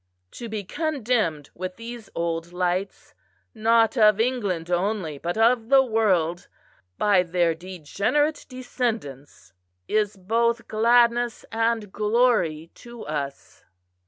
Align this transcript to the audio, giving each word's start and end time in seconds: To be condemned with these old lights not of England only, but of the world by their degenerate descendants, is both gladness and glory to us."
To 0.31 0.49
be 0.49 0.63
condemned 0.63 1.51
with 1.53 1.75
these 1.75 2.09
old 2.15 2.51
lights 2.51 3.13
not 3.53 3.95
of 3.99 4.19
England 4.19 4.71
only, 4.71 5.19
but 5.19 5.37
of 5.37 5.69
the 5.69 5.83
world 5.83 6.47
by 6.97 7.21
their 7.21 7.53
degenerate 7.53 8.47
descendants, 8.49 9.53
is 9.87 10.17
both 10.17 10.67
gladness 10.67 11.45
and 11.51 11.91
glory 11.91 12.71
to 12.73 13.03
us." 13.05 13.63